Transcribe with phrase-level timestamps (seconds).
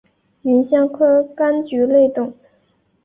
[0.41, 2.33] 芸香科柑橘类等。